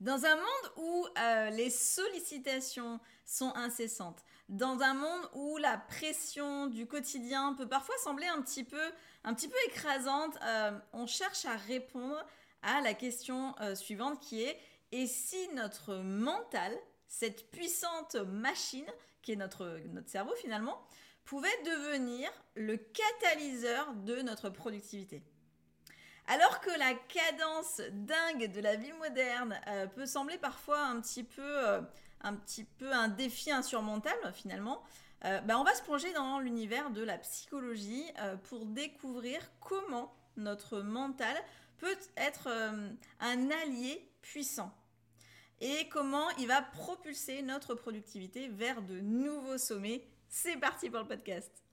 [0.00, 6.68] Dans un monde où euh, les sollicitations sont incessantes, dans un monde où la pression
[6.68, 8.80] du quotidien peut parfois sembler un petit peu,
[9.66, 12.24] écrasante, euh, on cherche à répondre
[12.62, 14.58] à la question euh, suivante qui est
[14.90, 16.72] et si notre mental,
[17.06, 18.90] cette puissante machine
[19.20, 20.82] qui est notre, notre cerveau finalement,
[21.26, 25.22] pouvait devenir le catalyseur de notre productivité?
[26.30, 31.24] Alors que la cadence dingue de la vie moderne euh, peut sembler parfois un petit
[31.24, 31.80] peu, euh,
[32.20, 34.80] un, petit peu un défi insurmontable finalement,
[35.24, 38.04] euh, bah, on va se plonger dans l'univers de la psychologie
[38.44, 41.36] pour découvrir comment notre mental
[41.78, 42.48] peut être
[43.18, 44.72] un allié puissant
[45.60, 50.06] et comment il va propulser notre productivité vers de nouveaux sommets.
[50.28, 51.64] C'est parti pour le podcast.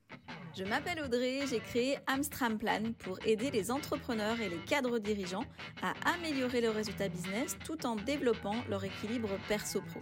[0.58, 5.46] Je m'appelle Audrey, j'ai créé Amstram Plan pour aider les entrepreneurs et les cadres dirigeants
[5.84, 10.02] à améliorer leurs résultats business tout en développant leur équilibre perso-pro.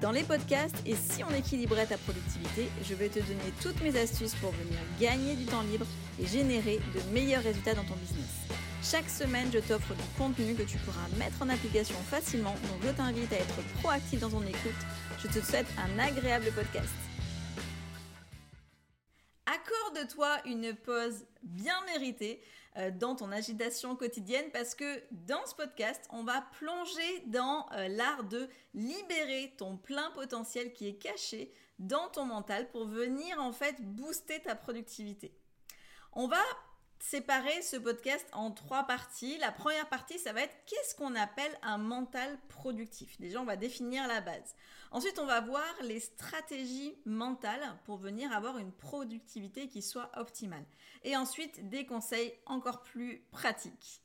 [0.00, 3.96] Dans les podcasts et si on équilibrait ta productivité, je vais te donner toutes mes
[3.96, 5.86] astuces pour venir gagner du temps libre
[6.20, 8.48] et générer de meilleurs résultats dans ton business.
[8.82, 12.90] Chaque semaine, je t'offre du contenu que tu pourras mettre en application facilement, donc je
[12.90, 14.82] t'invite à être proactif dans ton écoute.
[15.22, 17.05] Je te souhaite un agréable podcast
[19.66, 22.40] accorde-toi une pause bien méritée
[22.76, 27.88] euh, dans ton agitation quotidienne parce que dans ce podcast, on va plonger dans euh,
[27.88, 33.52] l'art de libérer ton plein potentiel qui est caché dans ton mental pour venir en
[33.52, 35.32] fait booster ta productivité.
[36.12, 36.42] On va
[37.00, 39.38] séparer ce podcast en trois parties.
[39.38, 43.20] La première partie, ça va être qu'est-ce qu'on appelle un mental productif?
[43.20, 44.54] Déjà, on va définir la base.
[44.90, 50.64] Ensuite, on va voir les stratégies mentales pour venir avoir une productivité qui soit optimale.
[51.04, 54.02] Et ensuite, des conseils encore plus pratiques.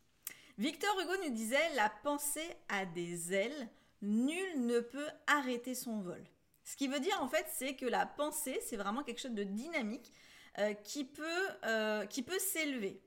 [0.58, 3.70] Victor Hugo nous disait la pensée a des ailes,
[4.02, 6.23] nul ne peut arrêter son vol.
[6.64, 9.44] Ce qui veut dire en fait, c'est que la pensée, c'est vraiment quelque chose de
[9.44, 10.11] dynamique
[10.59, 13.02] euh, qui peut, euh, peut s'élever,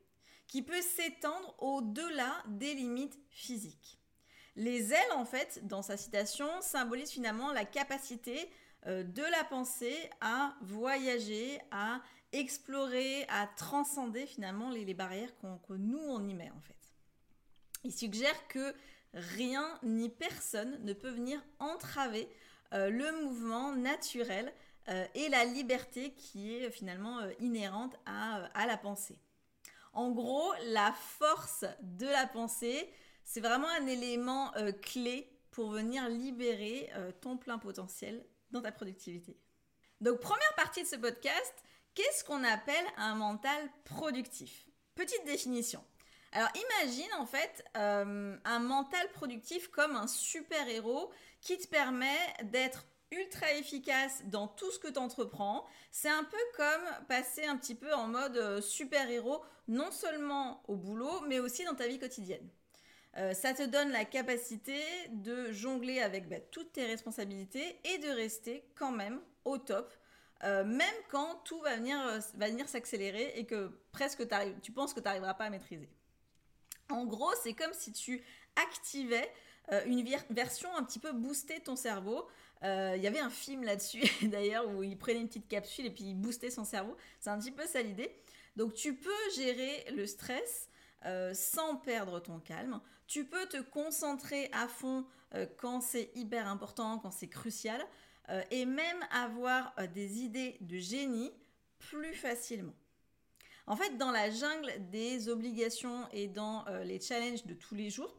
[0.46, 4.00] qui peut s'étendre au-delà des limites physiques.
[4.56, 8.50] Les ailes, en fait, dans sa citation, symbolisent finalement la capacité
[8.86, 12.00] euh, de la pensée à voyager, à
[12.32, 15.34] explorer, à transcender finalement les, barrières
[15.68, 16.94] que nous, on y met, en fait.
[17.82, 18.74] Il suggère que
[19.12, 22.26] rien ni personne ne peut venir entraver
[22.72, 24.52] le mouvement naturel
[24.88, 29.18] euh, et la liberté qui est finalement euh, inhérente euh, à, la pensée.
[29.94, 34.52] En gros, la force de la pensée, c'est vraiment un élément
[34.82, 36.90] clé pour venir libérer
[37.20, 39.38] ton plein potentiel dans ta productivité.
[40.00, 41.54] Donc première partie de ce podcast,
[41.94, 44.66] qu'est-ce qu'on appelle un mental productif?
[44.96, 45.82] Petite définition.
[46.32, 53.52] Alors imagine en fait un mental productif comme un super-héros qui te permet d'être ultra
[53.52, 55.66] efficace dans tout ce que tu entreprends.
[55.90, 60.76] C'est un peu comme passer un petit peu en mode euh, super-héros, non seulement au
[60.76, 62.48] boulot, mais aussi dans ta vie quotidienne.
[63.16, 68.08] Euh, ça te donne la capacité de jongler avec bah, toutes tes responsabilités et de
[68.08, 69.92] rester quand même au top,
[70.42, 71.96] euh, même quand tout va venir,
[72.34, 74.26] va venir s'accélérer et que presque
[74.62, 75.88] tu penses que tu n'arriveras pas à maîtriser.
[76.90, 78.22] En gros, c'est comme si tu
[78.56, 79.32] activais
[79.86, 82.28] une version un petit peu boostée de ton cerveau
[82.62, 85.90] il euh, y avait un film là-dessus, d'ailleurs, où il prenait une petite capsule et
[85.90, 86.96] puis il boostait son cerveau.
[87.20, 88.10] C'est un petit peu ça l'idée.
[88.56, 90.68] Donc tu peux gérer le stress
[91.04, 92.80] euh, sans perdre ton calme.
[93.06, 95.04] Tu peux te concentrer à fond
[95.34, 97.84] euh, quand c'est hyper important, quand c'est crucial,
[98.50, 101.30] et même avoir des idées de génie
[101.78, 102.72] plus facilement.
[103.66, 108.16] En fait, dans la jungle des obligations et dans les challenges de tous les jours,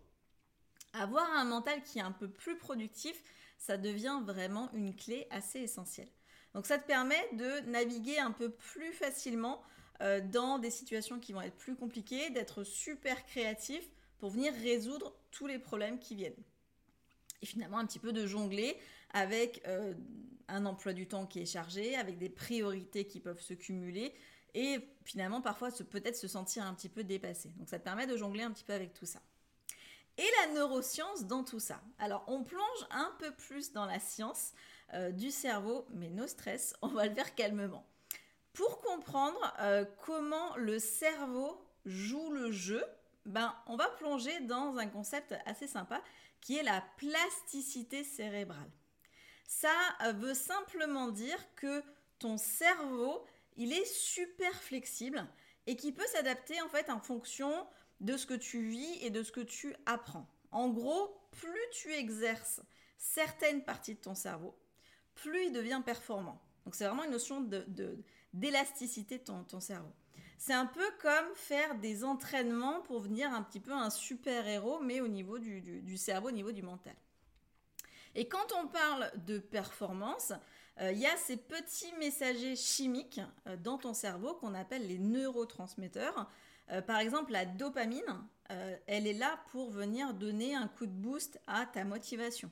[1.02, 3.22] avoir un mental qui est un peu plus productif,
[3.58, 6.10] ça devient vraiment une clé assez essentielle.
[6.54, 9.62] Donc ça te permet de naviguer un peu plus facilement
[10.02, 15.14] euh, dans des situations qui vont être plus compliquées, d'être super créatif pour venir résoudre
[15.32, 16.34] tous les problèmes qui viennent.
[17.42, 18.78] Et finalement un petit peu de jongler
[19.12, 19.94] avec euh,
[20.48, 24.14] un emploi du temps qui est chargé, avec des priorités qui peuvent se cumuler
[24.54, 27.50] et finalement parfois peut-être se sentir un petit peu dépassé.
[27.58, 29.22] Donc ça te permet de jongler un petit peu avec tout ça
[30.18, 31.82] et la neuroscience dans tout ça.
[32.00, 34.54] Alors on plonge un peu plus dans la science
[34.94, 37.86] euh, du cerveau, mais no stress, on va le faire calmement.
[38.54, 42.84] Pour comprendre euh, comment le cerveau joue le jeu,
[43.26, 46.02] ben, on va plonger dans un concept assez sympa
[46.40, 48.70] qui est la plasticité cérébrale.
[49.48, 49.74] Ça
[50.04, 51.84] euh, veut simplement dire que
[52.20, 53.26] ton cerveau,
[53.58, 55.26] il est super flexible
[55.68, 57.68] et qui peut s'adapter en fait en fonction
[58.02, 60.28] de ce que tu vis et de ce que tu apprends.
[60.52, 62.62] En gros, plus tu exerces
[62.98, 64.56] certaines parties de ton cerveau,
[65.16, 66.42] plus il devient performant.
[66.66, 67.48] Donc c'est vraiment une notion
[68.34, 69.92] d'élasticité de, ton, cerveau.
[70.38, 75.00] C'est un peu comme faire des entraînements pour venir un petit peu un super-héros, mais
[75.00, 76.96] au niveau du, cerveau, au niveau du mental.
[78.16, 80.34] Et quand on parle de performance,
[80.82, 85.00] euh, il y a ces petits messagers chimiques euh, dans ton cerveau qu'on appelle les
[85.00, 86.30] neurotransmetteurs.
[86.72, 88.04] Euh, par exemple, la dopamine,
[88.86, 92.52] elle est là pour venir donner un coup de boost à ta motivation.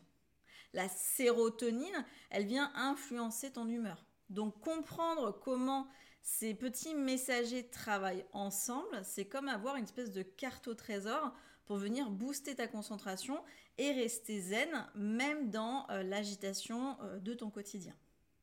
[0.73, 4.03] La sérotonine, elle vient influencer ton humeur.
[4.29, 5.87] Donc comprendre comment
[6.23, 11.33] ces petits messagers travaillent ensemble, c'est comme avoir une espèce de carte au trésor
[11.65, 13.43] pour venir booster ta concentration
[13.77, 17.93] et rester zen, même dans euh, l'agitation euh, de ton quotidien.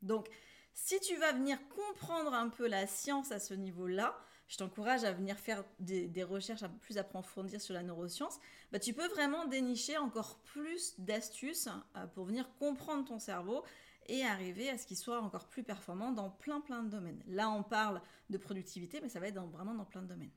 [0.03, 0.29] Donc,
[0.75, 4.17] si tu vas venir comprendre un peu la science à ce niveau-là,
[4.51, 8.41] je t'encourage à venir faire des, recherches un peu plus approfondir sur la neuroscience,
[8.73, 13.65] bah, tu peux vraiment dénicher encore plus d'astuces euh, pour venir comprendre ton cerveau
[14.07, 17.23] et arriver à ce qu'il soit encore plus performant dans plein plein de domaines.
[17.29, 20.33] Là, on parle de productivité, mais ça va être vraiment dans plein de domaines.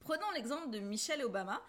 [0.00, 1.60] Prenons l'exemple de Michelle Obama,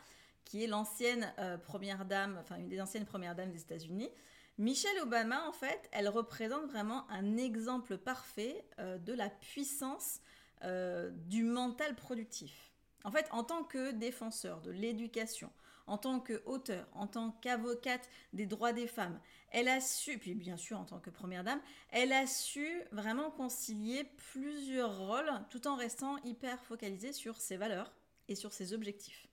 [0.45, 4.09] qui est l'ancienne euh, première dame, enfin une des anciennes premières dames des États-Unis.
[4.57, 10.21] Michelle Obama, en fait, elle représente vraiment un exemple parfait euh, de la puissance
[10.63, 12.71] euh, du mental productif.
[13.03, 15.51] En fait, en tant que défenseur de l'éducation,
[15.87, 19.19] en tant qu'auteur, en tant qu'avocate des droits des femmes,
[19.49, 23.31] elle a su, puis bien sûr en tant que première dame, elle a su vraiment
[23.31, 27.91] concilier plusieurs rôles tout en restant hyper focalisée sur ses valeurs
[28.27, 29.27] et sur ses objectifs.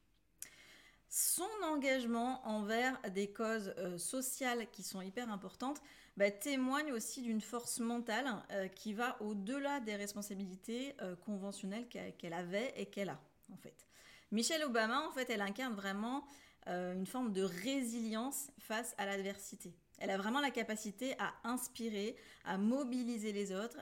[1.10, 5.80] Son engagement envers des causes euh, sociales qui sont hyper importantes
[6.18, 12.32] bah, témoigne aussi d'une force mentale euh, qui va au-delà des responsabilités euh, conventionnelles qu'elle
[12.32, 13.20] avait et qu'elle a,
[13.52, 13.86] en fait.
[14.32, 16.26] Michelle Obama, en fait, elle incarne vraiment
[16.66, 19.72] euh, une forme de résilience face à l'adversité.
[20.00, 23.78] Elle a vraiment la capacité à inspirer, à mobiliser les autres,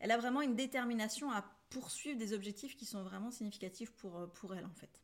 [0.00, 4.54] elle a vraiment une détermination à poursuivre des objectifs qui sont vraiment significatifs pour, pour
[4.54, 5.02] elle, en fait.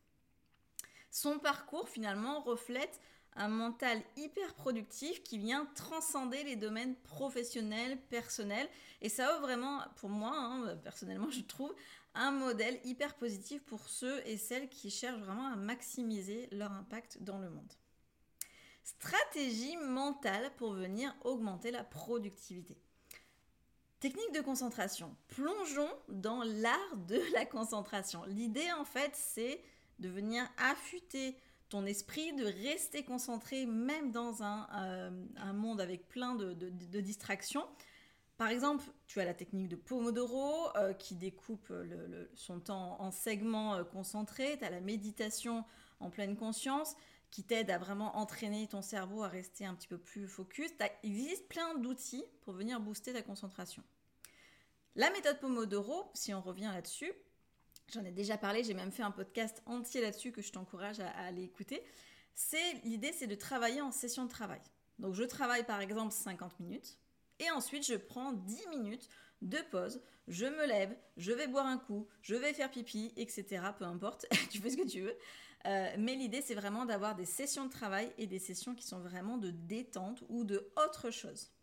[1.11, 3.01] Son parcours, finalement, reflète
[3.37, 8.69] un mental hyper productif qui vient transcender les domaines professionnels, personnels.
[9.01, 11.75] Et ça offre vraiment, pour moi, hein, personnellement, je trouve,
[12.15, 17.19] un modèle hyper positif pour ceux et celles qui cherchent vraiment à maximiser leur impact
[17.23, 17.73] dans le monde.
[18.85, 22.77] Stratégie mentale pour venir augmenter la productivité.
[23.99, 25.17] Technique de concentration.
[25.29, 28.23] Plongeons dans l'art de la concentration.
[28.27, 29.61] L'idée, en fait, c'est
[29.99, 31.39] de venir affûter
[31.75, 35.11] ton esprit, de rester concentré même dans un, euh,
[35.55, 36.53] monde avec plein de,
[37.01, 37.67] distractions.
[38.37, 41.73] Par exemple, tu as la technique de Pomodoro euh, qui découpe
[42.37, 44.57] son temps en segments euh, concentrés.
[44.57, 45.65] Tu as la méditation
[45.99, 46.95] en pleine conscience
[47.33, 50.71] qui t'aide à vraiment entraîner ton cerveau à rester un petit peu plus focus.
[51.03, 53.83] il existe plein d'outils pour venir booster ta concentration.
[54.95, 57.13] La méthode Pomodoro, si on revient là-dessus,
[57.93, 61.09] J'en ai déjà parlé, j'ai même fait un podcast entier là-dessus que je t'encourage à,
[61.11, 61.83] aller écouter.
[62.35, 64.61] C'est l'idée, c'est de travailler en session de travail.
[64.99, 66.99] Donc je travaille par exemple 50 minutes
[67.39, 69.09] et ensuite je prends 10 minutes
[69.43, 73.63] de pause, je me lève, je vais boire un coup, je vais faire pipi, etc.
[73.79, 75.17] Peu importe, tu fais ce que tu veux.
[75.67, 79.01] Euh, mais l'idée c'est vraiment d'avoir des sessions de travail et des sessions qui sont
[79.01, 81.54] vraiment de détente ou de autre chose.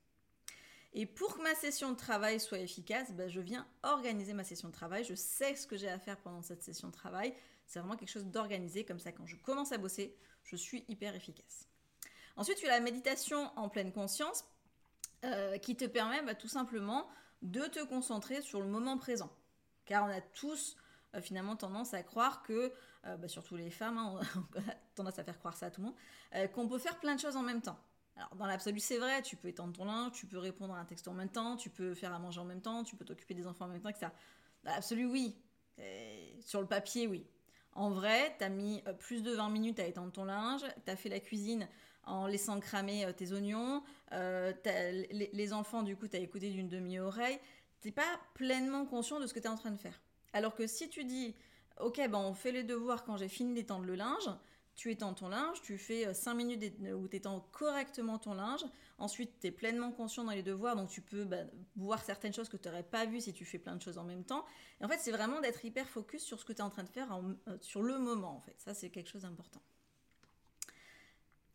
[0.93, 4.67] Et pour que ma session de travail soit efficace, ben, je viens organiser ma session
[4.67, 5.03] de travail.
[5.03, 7.33] Je sais ce que j'ai à faire pendant cette session de travail.
[7.65, 8.83] C'est vraiment quelque chose d'organisé.
[8.83, 11.67] Comme ça, quand je commence à bosser, je suis hyper efficace.
[12.35, 14.45] Ensuite, tu as la méditation en pleine conscience
[15.23, 17.07] euh, qui te permet bah, tout simplement
[17.41, 19.31] de te concentrer sur le moment présent.
[19.85, 20.75] Car on a tous
[21.15, 22.73] euh, finalement tendance à croire que,
[23.05, 24.19] euh, bah, surtout les femmes, hein,
[24.55, 27.15] on a tendance à faire croire ça à tout le monde, qu'on peut faire plein
[27.15, 27.77] de choses en même temps.
[28.15, 30.85] Alors, dans l'absolu, c'est vrai, tu peux étendre ton linge, tu peux répondre à un
[30.85, 33.33] texte en même temps, tu peux faire à manger en même temps, tu peux t'occuper
[33.33, 34.07] des enfants en même temps, etc.
[34.63, 35.35] Dans l'absolu, oui.
[36.41, 37.25] sur le papier, oui.
[37.73, 40.91] En vrai, tu as mis euh, plus de 20 minutes à étendre ton linge, tu
[40.91, 41.67] as fait la cuisine
[42.03, 44.51] en laissant cramer euh, tes oignons, euh,
[45.11, 47.39] les, enfants, du coup, tu as écouté d'une demi-oreille.
[47.81, 50.01] Tu pas pleinement conscient de ce que tu es en train de faire.
[50.33, 51.33] Alors que si tu dis,
[51.79, 54.29] ok, ben on fait les devoirs quand j'ai fini d'étendre le linge,
[54.75, 58.63] tu étends ton linge, tu fais 5 euh, minutes où tu étends correctement ton linge.
[58.97, 61.43] Ensuite, tu es pleinement conscient dans les devoirs, donc tu peux bah,
[61.75, 64.03] voir certaines choses que tu n'aurais pas vues si tu fais plein de choses en
[64.03, 64.45] même temps.
[64.81, 66.89] En fait, c'est vraiment d'être hyper focus sur ce que tu es en train de
[66.89, 68.55] faire euh, sur le moment, en fait.
[68.59, 69.61] Ça, c'est quelque chose d'important.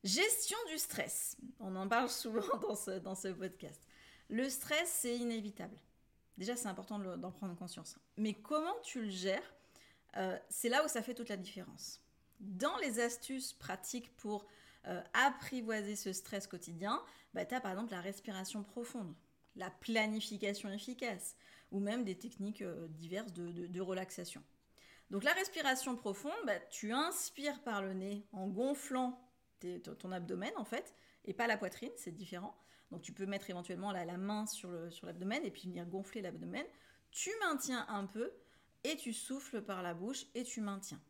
[0.04, 1.36] Gestion du stress.
[1.58, 3.82] On en parle souvent dans ce, dans ce podcast.
[4.28, 5.76] Le stress, c'est inévitable.
[6.38, 7.98] Déjà, c'est important d'en prendre conscience.
[8.16, 9.54] Mais comment tu le gères,
[10.16, 12.02] euh, c'est là où ça fait toute la différence.
[12.40, 14.46] Dans les astuces pratiques pour
[14.86, 17.02] euh, apprivoiser ce stress quotidien,
[17.34, 19.14] bah, tu as par exemple la respiration profonde,
[19.56, 21.36] la planification efficace,
[21.72, 24.42] ou même des techniques euh, diverses de, relaxation.
[25.10, 29.20] Donc la respiration profonde, bah, tu inspires par le nez en gonflant
[29.98, 32.54] ton abdomen en fait, et pas la poitrine, c'est différent.
[32.90, 34.70] Donc tu peux mettre éventuellement la, la main sur
[35.02, 36.64] l'abdomen et puis venir gonfler l'abdomen.
[37.10, 38.32] Tu maintiens un peu
[38.84, 41.00] et tu souffles par la bouche et tu maintiens.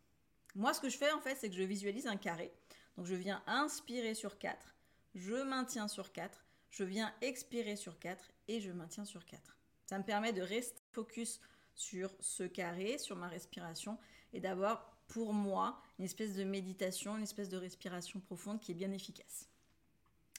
[0.56, 2.50] Moi, ce que je fais en fait, c'est que je visualise un carré.
[2.96, 4.74] Donc je viens inspirer sur 4,
[5.14, 9.58] je maintiens sur 4, je viens expirer sur 4 et je maintiens sur 4.
[9.84, 11.40] Ça me permet de rester focus
[11.74, 13.98] sur ce carré, sur ma respiration
[14.32, 18.74] et d'avoir pour moi une espèce de méditation, une espèce de respiration profonde qui est
[18.74, 19.50] bien efficace.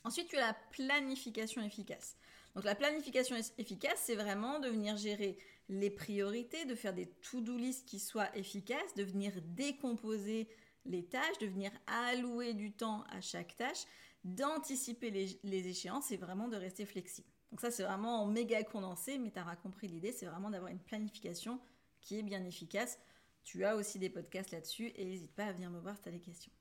[0.03, 2.17] Ensuite, tu as la planification efficace.
[2.55, 5.37] Donc la planification efficace, c'est vraiment de venir gérer
[5.69, 10.47] les priorités, de faire des to-do list qui soient efficaces, de venir décomposer
[10.85, 13.83] les tâches, de venir allouer du temps à chaque tâche,
[14.23, 15.11] d'anticiper
[15.43, 17.27] les, échéances et vraiment de rester flexible.
[17.51, 20.71] Donc ça, c'est vraiment en méga condensé, mais tu auras compris l'idée, c'est vraiment d'avoir
[20.71, 21.59] une planification
[22.01, 22.99] qui est bien efficace.
[23.43, 26.09] Tu as aussi des podcasts là-dessus et n'hésite pas à venir me voir si tu
[26.09, 26.51] as des questions.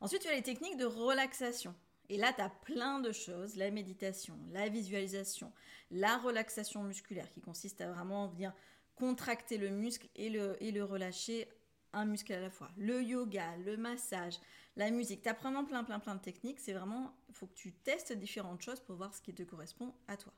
[0.00, 1.74] Ensuite, tu as les techniques de relaxation.
[2.08, 5.52] Et là, tu as plein de choses, la méditation, la visualisation,
[5.90, 8.52] la relaxation musculaire qui consiste à vraiment venir
[8.94, 11.48] contracter le muscle et le, et le relâcher
[11.92, 12.70] un muscle à la fois.
[12.76, 14.38] Le yoga, le massage,
[14.76, 16.60] la musique, tu as vraiment plein, plein, plein de techniques.
[16.60, 19.94] C'est vraiment, il faut que tu testes différentes choses pour voir ce qui te correspond
[20.06, 20.32] à toi.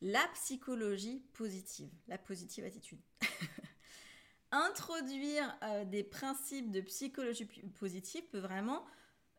[0.00, 3.00] La psychologie positive, la positive attitude.
[4.52, 7.46] Introduire euh, des principes de psychologie
[7.78, 8.84] positive peut vraiment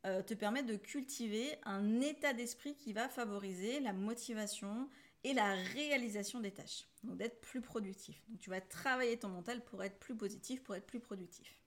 [0.05, 4.89] euh, te permettre de cultiver un état d'esprit qui va favoriser la motivation
[5.23, 6.85] et la réalisation des tâches.
[7.03, 8.21] Donc d'être plus productif.
[8.29, 11.59] Donc tu vas travailler ton mental pour être plus positif, pour être plus productif.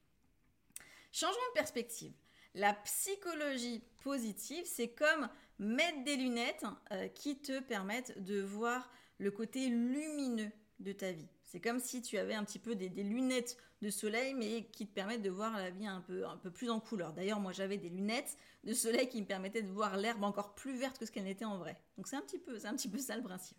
[1.12, 2.12] Changeons de perspective.
[2.54, 9.30] La psychologie positive, c'est comme mettre des lunettes euh, qui te permettent de voir le
[9.30, 10.50] côté lumineux
[10.82, 11.28] de ta vie.
[11.44, 14.94] C'est comme si tu avais un petit peu des, lunettes de soleil, mais qui te
[14.94, 17.12] permettent de voir la vie un peu, plus en couleur.
[17.12, 20.74] D'ailleurs, moi, j'avais des lunettes de soleil qui me permettaient de voir l'herbe encore plus
[20.74, 21.76] verte que ce qu'elle n'était en vrai.
[21.96, 23.58] Donc, c'est un petit peu, c'est un peu ça le principe.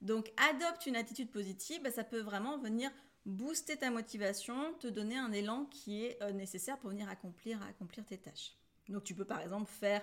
[0.00, 2.90] Donc, adopte une attitude positive, bah, ça peut vraiment venir
[3.26, 8.06] booster ta motivation, te donner un élan qui est euh, nécessaire pour venir accomplir, accomplir
[8.06, 8.54] tes tâches.
[8.88, 10.02] Donc, tu peux par exemple faire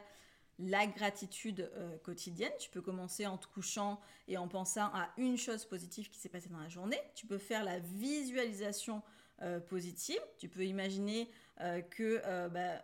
[0.59, 2.51] la gratitude euh, quotidienne.
[2.59, 6.29] Tu peux commencer en te couchant et en pensant à une chose positive qui s'est
[6.29, 6.99] passée dans la journée.
[7.13, 9.01] Tu peux faire la visualisation
[9.41, 10.19] euh, positive.
[10.37, 12.81] Tu peux imaginer euh, que bah,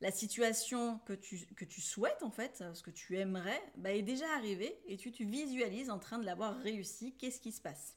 [0.00, 4.02] la situation que tu, que tu souhaites, en fait, ce que tu aimerais, bah, est
[4.02, 7.14] déjà arrivée et tu te visualises en train de l'avoir réussi.
[7.16, 7.96] Qu'est-ce qui se passe?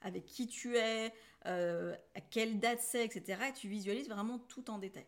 [0.00, 1.12] Avec qui tu es,
[1.44, 3.42] à quelle date c'est, etc.
[3.48, 5.06] Et tu visualises vraiment tout en détail.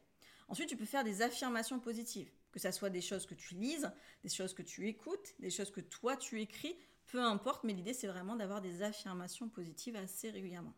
[0.48, 3.90] Ensuite, tu peux faire des affirmations positives que ça soit des choses que tu lises,
[4.22, 7.92] des choses que tu écoutes, des choses que toi tu écris, peu importe, mais l'idée
[7.92, 10.72] c'est vraiment d'avoir des affirmations positives assez régulièrement.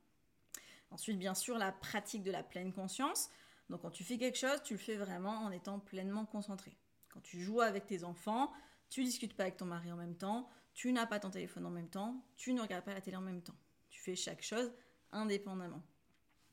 [0.90, 3.28] Ensuite, bien sûr, la pratique de la pleine conscience.
[3.68, 6.78] Donc quand tu fais quelque chose, tu le fais vraiment en étant pleinement concentré.
[7.11, 8.50] Quand tu joues avec tes enfants,
[8.88, 11.71] tu discutes pas avec ton mari en même temps, tu n'as pas ton téléphone en
[11.71, 13.56] même temps, tu ne regardes pas la télé en même temps.
[13.90, 14.73] Tu fais chaque chose
[15.12, 15.83] indépendamment.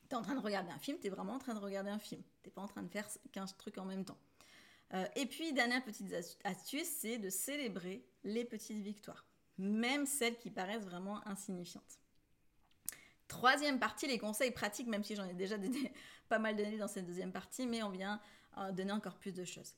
[0.09, 1.91] Tu es en train de regarder un film, tu es vraiment en train de regarder
[1.91, 2.21] un film.
[2.43, 4.17] Tu pas en train de faire 15 trucs en même temps.
[4.93, 9.25] Euh, et puis, dernière petite astuce, c'est de célébrer les petites victoires,
[9.57, 11.99] même celles qui paraissent vraiment insignifiantes.
[13.27, 15.55] Troisième partie, les conseils pratiques, même si j'en ai déjà
[16.29, 18.19] pas mal donné dans cette deuxième partie, mais on vient
[18.57, 19.73] euh, donner encore plus de choses.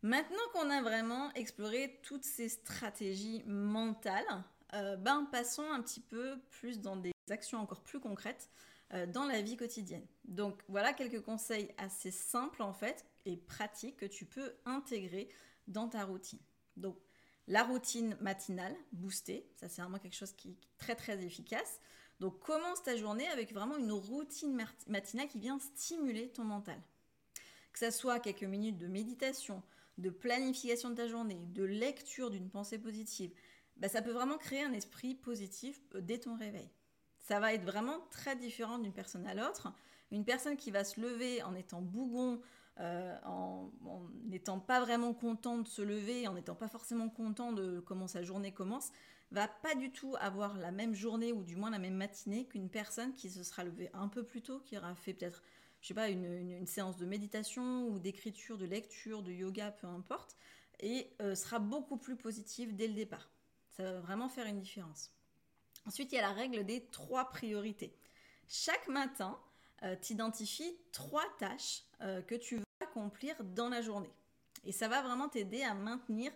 [0.00, 4.24] Maintenant qu'on a vraiment exploré toutes ces stratégies mentales,
[4.74, 8.50] euh, ben passons un petit peu plus dans des actions encore plus concrètes
[9.08, 10.04] dans la vie quotidienne.
[10.24, 15.28] Donc voilà quelques conseils assez simples en fait et pratiques que tu peux intégrer
[15.68, 16.40] dans ta routine.
[16.76, 16.96] Donc,
[17.48, 21.80] la routine matinale boostée, ça c'est vraiment quelque chose qui est très très efficace.
[22.20, 26.80] Donc, commence ta journée avec vraiment une routine matinale qui vient stimuler ton mental.
[27.72, 29.62] Que ce soit quelques minutes de méditation,
[29.98, 33.32] de planification de ta journée, de lecture d'une pensée positive,
[33.76, 36.70] bah, ça peut vraiment créer un esprit positif euh, dès ton réveil.
[37.18, 39.72] Ça va être vraiment très différent d'une personne à l'autre.
[40.10, 42.40] Une personne qui va se lever en étant bougon,
[42.80, 43.70] euh, en
[44.24, 48.22] n'étant pas vraiment content de se lever, en n'étant pas forcément content de comment sa
[48.22, 48.90] journée commence,
[49.30, 52.70] va pas du tout avoir la même journée ou du moins la même matinée qu'une
[52.70, 55.42] personne qui se sera levée un peu plus tôt, qui aura fait peut-être,
[55.80, 60.36] je sais pas, une, séance de méditation ou d'écriture, de lecture, de yoga, peu importe,
[60.80, 63.30] et euh, sera beaucoup plus positive dès le départ.
[63.70, 65.10] Ça va vraiment faire une différence.
[65.86, 67.94] Ensuite, il y a la règle des trois priorités.
[68.48, 69.38] Chaque matin,
[70.00, 71.84] t'identifies trois tâches
[72.26, 74.12] que tu veux accomplir dans la journée.
[74.64, 76.32] Et ça va vraiment t'aider à maintenir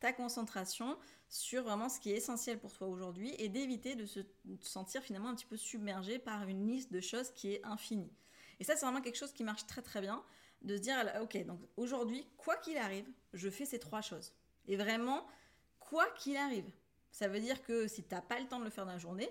[0.00, 4.20] ta concentration sur vraiment ce qui est essentiel pour toi aujourd'hui et d'éviter de se
[4.60, 8.12] sentir finalement un petit peu submergé par une liste de choses qui est infinie.
[8.58, 10.22] Et ça, c'est vraiment quelque chose qui marche très très bien,
[10.62, 14.34] de se dire, ok, donc aujourd'hui, quoi qu'il arrive, je fais ces trois choses.
[14.66, 15.26] Et vraiment,
[15.78, 16.70] quoi qu'il arrive,
[17.10, 18.98] ça veut dire que si tu n'as pas le temps de le faire dans la
[18.98, 19.30] journée,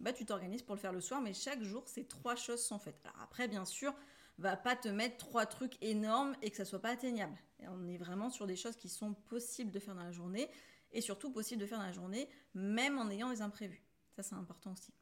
[0.00, 2.78] bah, tu t'organises pour le faire le soir, mais chaque jour, ces trois choses sont
[2.78, 3.02] faites.
[3.22, 3.94] Après, bien sûr,
[4.38, 7.36] va pas te mettre trois trucs énormes et que ça soit pas atteignable.
[7.60, 10.50] on est vraiment sur des choses qui sont possibles de faire dans la journée
[10.92, 13.82] et surtout possible de faire dans la journée, même en ayant des imprévus.
[14.16, 14.92] Ça, c'est important aussi.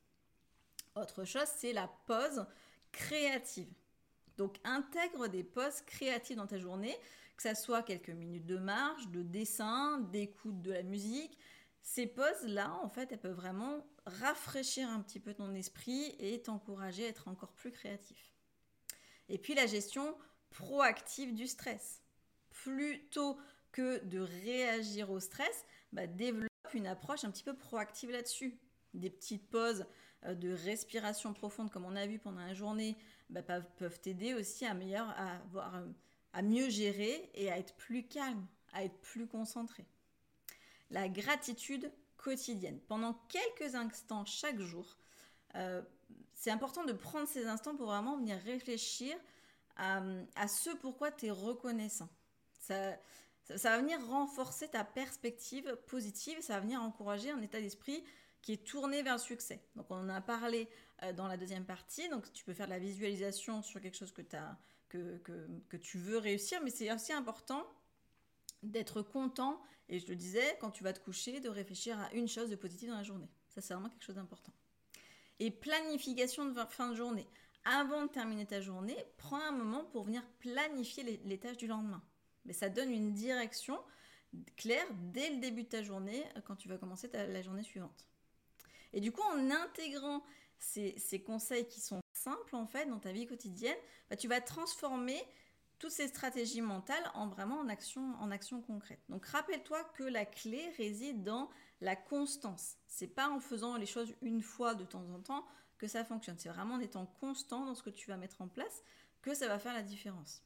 [0.94, 2.46] Autre chose, c'est la pause
[2.92, 3.72] créative.
[4.36, 6.96] Donc, intègre des pauses créatives dans ta journée,
[7.36, 11.38] que ça soit quelques minutes de marche, de dessin, d'écoute de la musique.
[11.82, 17.06] Ces pauses-là, en fait, elles peuvent vraiment rafraîchir un petit peu ton esprit et t'encourager
[17.06, 18.34] à être encore plus créatif.
[19.28, 20.16] Et puis, la gestion
[20.50, 22.02] proactive du stress.
[22.50, 23.38] Plutôt
[23.72, 28.58] que de réagir au stress, bah, développe une approche un petit peu proactive là-dessus.
[28.94, 29.86] Des petites pauses
[30.24, 32.96] euh, de respiration profonde, comme on a vu pendant la journée,
[33.30, 35.92] bah, peuvent t'aider aussi à, euh,
[36.32, 39.86] à mieux gérer et à être plus calme, à être plus concentré.
[40.90, 41.90] La gratitude
[42.22, 42.80] quotidienne.
[42.88, 44.96] Pendant quelques instants chaque jour,
[45.56, 45.82] euh,
[46.34, 49.14] c'est important de prendre ces instants pour vraiment venir réfléchir
[49.76, 52.08] à, ce pourquoi tu es reconnaissant.
[52.60, 52.96] Ça,
[53.48, 58.04] va venir renforcer ta perspective positive, ça va venir encourager un état d'esprit
[58.42, 59.62] qui est tourné vers le succès.
[59.76, 60.68] Donc on en a parlé
[61.02, 64.12] euh, dans la deuxième partie, donc tu peux faire de la visualisation sur quelque chose
[64.12, 67.66] que, tu veux réussir, mais c'est aussi important
[68.62, 72.28] d'être content, et je le disais, quand tu vas te coucher, de réfléchir à une
[72.28, 73.28] chose de positive dans la journée.
[73.48, 74.52] Ça c'est vraiment quelque chose d'important.
[75.38, 77.26] Et planification de fin de journée.
[77.64, 82.02] Avant de terminer ta journée, prends un moment pour venir planifier les tâches du lendemain
[82.44, 83.78] mais ça donne une direction
[84.56, 88.06] claire dès le début de ta journée euh, quand tu vas commencer la journée suivante.
[88.92, 90.22] Et du coup, en intégrant
[90.58, 93.76] ces, conseils qui sont simples en fait dans ta vie quotidienne,
[94.10, 95.22] bah, tu vas transformer
[95.82, 99.00] toutes ces stratégies mentales en vraiment en action, en action concrète.
[99.08, 102.76] Donc rappelle-toi que la clé réside dans la constance.
[102.86, 105.44] C'est pas en faisant les choses une fois de temps en temps
[105.78, 106.38] que ça fonctionne.
[106.38, 108.84] C'est vraiment en étant constant dans ce que tu vas mettre en place
[109.22, 110.44] que ça va faire la différence.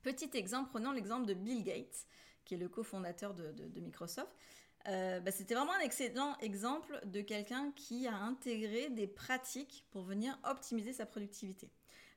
[0.00, 2.06] Petit exemple, prenons l'exemple de Bill Gates,
[2.46, 4.32] qui est le cofondateur de, Microsoft.
[4.88, 10.02] Euh, bah, c'était vraiment un excellent exemple de quelqu'un qui a intégré des pratiques pour
[10.02, 11.70] venir optimiser sa productivité.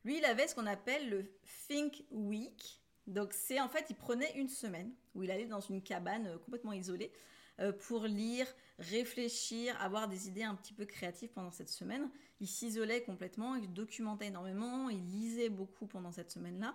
[0.07, 1.25] Lui, il avait ce qu'on appelle le
[1.67, 2.81] Think Week.
[3.07, 6.37] Donc, c'est en fait, il prenait une semaine où il allait dans une cabane euh,
[6.37, 7.11] complètement isolée
[7.59, 8.47] euh, pour lire,
[8.79, 12.09] réfléchir, avoir des idées un petit peu créatives pendant cette semaine.
[12.39, 16.73] Il s'isolait complètement, il documentait énormément, il lisait beaucoup pendant cette semaine-là.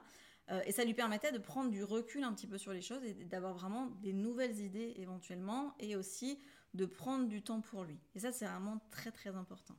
[0.50, 3.02] Euh, et ça lui permettait de prendre du recul un petit peu sur les choses
[3.02, 6.38] et d'avoir vraiment des nouvelles idées éventuellement et aussi
[6.74, 7.98] de prendre du temps pour lui.
[8.14, 9.74] Et ça, c'est vraiment très très important.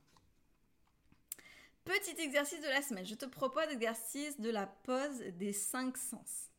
[1.84, 3.04] Petit exercice de la semaine.
[3.04, 6.50] Je te propose l'exercice de la pause des cinq sens.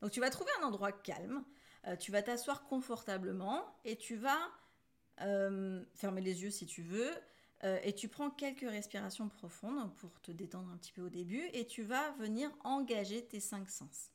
[0.00, 1.44] Donc tu vas trouver un endroit calme,
[1.86, 4.50] euh, tu vas t'asseoir confortablement et tu vas
[5.20, 7.10] euh, fermer les yeux si tu veux,
[7.64, 11.44] euh, et tu prends quelques respirations profondes pour te détendre un petit peu au début
[11.52, 14.10] et tu vas venir engager tes cinq sens.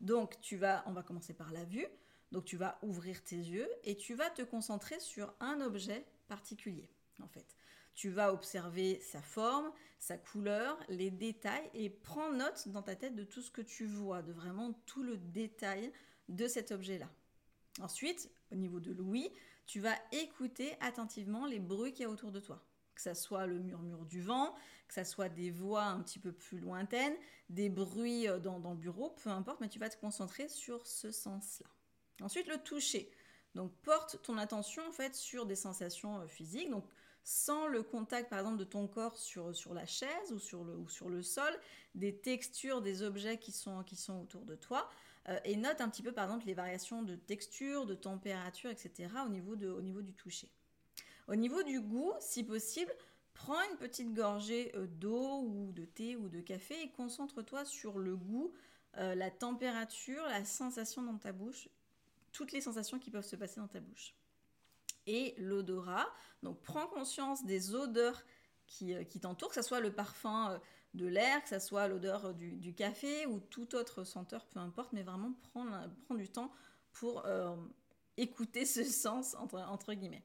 [0.00, 1.86] Donc tu vas, on va commencer par la vue.
[2.32, 6.88] Donc tu vas ouvrir tes yeux et tu vas te concentrer sur un objet particulier
[7.22, 7.54] en fait.
[8.00, 13.14] Tu vas observer sa forme, sa couleur, les détails et prends note dans ta tête
[13.14, 15.92] de tout ce que tu vois, de vraiment tout le détail
[16.30, 17.10] de cet objet-là.
[17.78, 19.30] Ensuite, au niveau de l'ouïe,
[19.66, 23.44] tu vas écouter attentivement les bruits qu'il y a autour de toi que ça soit
[23.44, 24.54] le murmure du vent,
[24.88, 27.16] que ça soit des voix un petit peu plus lointaines,
[27.50, 31.10] des bruits euh, dans, le bureau, peu importe, mais tu vas te concentrer sur ce
[31.10, 31.68] sens-là.
[32.24, 33.10] Ensuite, le toucher.
[33.54, 36.70] Donc, porte ton attention en fait sur des sensations euh, physiques.
[36.70, 36.86] Donc,
[37.24, 40.76] sans le contact par exemple de ton corps sur, sur la chaise ou sur, le,
[40.76, 41.52] ou sur le sol,
[41.94, 44.88] des textures des objets qui sont, qui sont autour de toi.
[45.28, 49.08] Euh, et note un petit peu par exemple les variations de texture, de température, etc.
[49.26, 50.48] au niveau, de, au niveau du toucher.
[51.28, 52.92] Au niveau du goût, si possible,
[53.34, 57.98] prends une petite gorgée euh, d'eau ou de thé ou de café et concentre-toi sur
[57.98, 58.52] le goût,
[58.96, 61.68] euh, la température, la sensation dans ta bouche,
[62.32, 64.14] toutes les sensations qui peuvent se passer dans ta bouche.
[65.06, 66.06] Et l'odorat,
[66.42, 68.22] donc prends conscience des odeurs
[68.66, 70.60] qui, euh, t'entourent, que ce soit le parfum
[70.94, 75.02] de l'air, que ce soit l'odeur du, café ou toute autre senteur, peu importe, mais
[75.02, 76.52] vraiment prends, du temps
[76.92, 77.24] pour
[78.16, 80.24] écouter ce sens entre guillemets.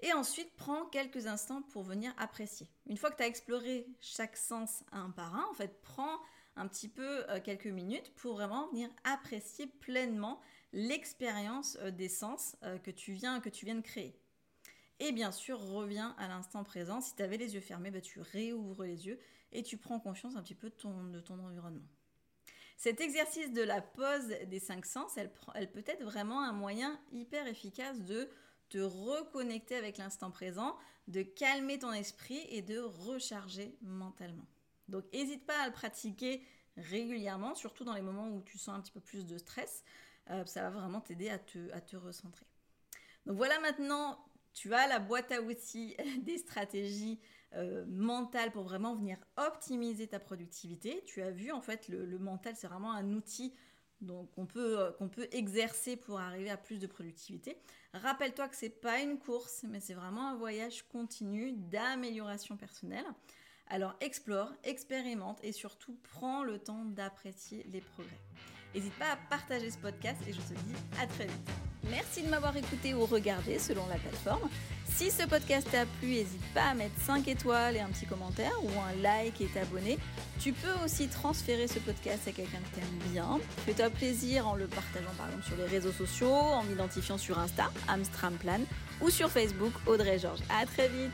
[0.00, 2.68] Et ensuite, prends quelques instants pour venir apprécier.
[2.86, 6.20] Une fois que tu as exploré chaque sens un par un, en fait, prends
[6.56, 10.40] un petit peu euh, quelques minutes pour vraiment venir apprécier pleinement
[10.72, 14.18] l'expérience euh, des sens euh, que, tu viens, que tu viens de créer.
[14.98, 17.00] Et bien sûr, reviens à l'instant présent.
[17.00, 19.18] Si tu avais les yeux fermés, bah, tu réouvres les yeux
[19.52, 20.74] et tu prends conscience un petit peu de
[21.20, 21.86] ton, environnement.
[22.76, 26.98] Cet exercice de la pause des cinq sens, elle, elle peut être vraiment un moyen
[27.12, 28.28] hyper efficace de
[28.68, 30.76] te reconnecter avec l'instant présent,
[31.08, 34.46] de calmer ton esprit et de recharger mentalement.
[34.88, 36.42] Donc n'hésite pas à le pratiquer
[36.76, 39.84] régulièrement, surtout dans les moments où tu sens un petit peu plus de stress.
[40.30, 42.46] Euh, ça va vraiment t'aider à te, à te recentrer.
[43.26, 44.18] Donc voilà maintenant,
[44.52, 47.20] tu as la boîte à outils des stratégies
[47.54, 51.02] euh, mentales pour vraiment venir optimiser ta productivité.
[51.06, 53.54] Tu as vu en fait le, mental c'est vraiment un outil
[54.34, 57.56] qu'on peut, euh, qu'on peut exercer pour arriver à plus de productivité.
[57.94, 63.06] Rappelle-toi que c'est pas une course, mais c'est vraiment un voyage continu d'amélioration personnelle.
[63.68, 68.20] Alors explore, expérimente et surtout prends le temps d'apprécier les progrès.
[68.76, 71.50] N'hésite pas à partager ce podcast et je te dis à très vite.
[71.88, 74.50] Merci de m'avoir écouté ou regardé selon la plateforme.
[74.84, 78.52] Si ce podcast t'a plu, n'hésite pas à mettre 5 étoiles et un petit commentaire
[78.62, 79.98] ou un like et t'abonner.
[80.40, 83.38] Tu peux aussi transférer ce podcast à quelqu'un que t'aimes bien.
[83.64, 87.70] Fais-toi plaisir en le partageant par exemple sur les réseaux sociaux, en m'identifiant sur Insta,
[87.88, 88.60] Amstramplan,
[89.00, 90.42] ou sur Facebook, Audrey Georges.
[90.50, 91.12] À très vite